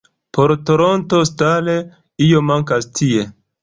Por 0.37 0.53
"Toronto 0.69 1.21
Star", 1.31 1.69
""Io 2.31 2.45
mankas 2.53 2.93
tie. 3.01 3.33